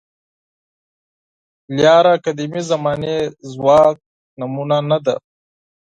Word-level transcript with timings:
لاره 1.77 2.13
قدیمې 2.25 2.61
زمانې 2.71 3.17
ژواک 3.51 3.95
نمونه 4.39 4.77
نه 4.89 4.97
ده. 5.05 5.15